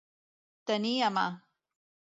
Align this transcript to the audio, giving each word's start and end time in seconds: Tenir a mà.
Tenir 0.71 0.95
a 1.09 1.13
mà. 1.19 1.29